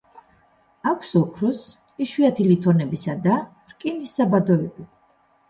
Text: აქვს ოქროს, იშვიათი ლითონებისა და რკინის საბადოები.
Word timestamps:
აქვს 0.91 1.11
ოქროს, 1.19 1.61
იშვიათი 2.05 2.47
ლითონებისა 2.49 3.17
და 3.27 3.37
რკინის 3.75 4.17
საბადოები. 4.19 4.91